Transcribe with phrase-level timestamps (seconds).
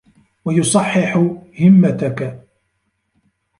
[0.45, 1.17] وَيُصَحِّحُ
[1.59, 2.47] هِمَّتَك